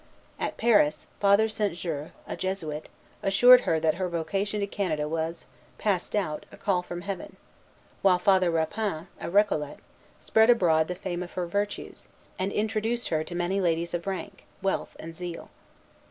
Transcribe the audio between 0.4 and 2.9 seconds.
Paris, Father St. Jure, a Jesuit,